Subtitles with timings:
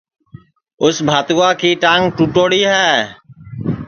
[0.79, 2.91] ٻگتیئے کی ٹانگ ٹُوٹوڑی ہے